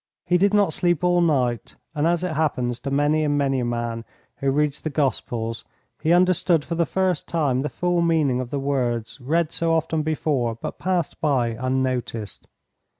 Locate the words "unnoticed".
11.49-12.47